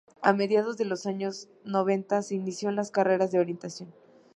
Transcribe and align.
A 0.23 0.33
mediados 0.33 0.77
de 0.77 0.85
los 0.85 1.05
años 1.05 1.47
noventa 1.63 2.23
se 2.23 2.33
inició 2.33 2.69
en 2.69 2.75
las 2.75 2.89
carreras 2.89 3.31
de 3.31 3.39
orientación. 3.39 3.93